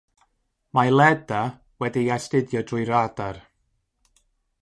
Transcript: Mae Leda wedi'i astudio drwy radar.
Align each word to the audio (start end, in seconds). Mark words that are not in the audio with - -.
Mae 0.77 0.93
Leda 0.93 1.41
wedi'i 1.85 2.09
astudio 2.17 2.65
drwy 2.71 2.87
radar. 2.91 3.37